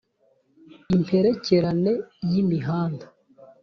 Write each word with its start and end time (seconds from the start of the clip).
impererekane 0.97 1.93
y' 2.31 2.35
imihanda 2.41 3.05